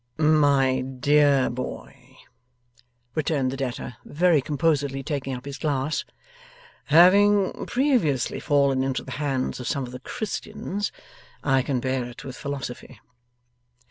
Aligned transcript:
'My 0.17 0.81
dear 0.81 1.47
boy,' 1.51 2.17
returned 3.13 3.51
the 3.51 3.55
debtor, 3.57 3.97
very 4.03 4.41
composedly 4.41 5.03
taking 5.03 5.35
up 5.35 5.45
his 5.45 5.59
glass, 5.59 6.05
'having 6.85 7.67
previously 7.67 8.39
fallen 8.39 8.83
into 8.83 9.03
the 9.03 9.11
hands 9.21 9.59
of 9.59 9.67
some 9.67 9.83
of 9.83 9.91
the 9.91 9.99
Christians, 9.99 10.91
I 11.43 11.61
can 11.61 11.79
bear 11.79 12.05
it 12.05 12.23
with 12.25 12.35
philosophy. 12.35 12.99